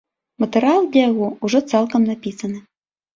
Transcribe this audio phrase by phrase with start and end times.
[0.43, 2.59] Матэрыял для яго ўжо цалкам напісаны.